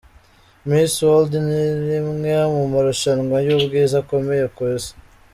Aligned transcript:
Miss 0.67 0.93
World, 1.05 1.31
ni 1.47 1.61
rimwe 1.89 2.35
mu 2.53 2.63
marushanwa 2.71 3.37
y’ubwiza 3.47 3.95
akomeye 4.03 4.45
ku 4.55 4.61
isi. 4.75 4.93